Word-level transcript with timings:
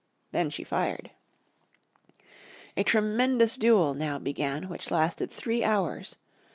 Then 0.31 0.49
she 0.49 0.63
fired. 0.63 1.11
A 2.75 2.83
tremendous 2.83 3.55
duel 3.55 3.93
now 3.93 4.17
began 4.17 4.67
which 4.67 4.89
lasted 4.89 5.29
three 5.29 5.63
hours. 5.63 6.15